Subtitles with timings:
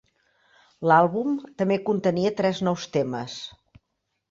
[0.91, 3.39] L'àlbum també contenia tres nous temes.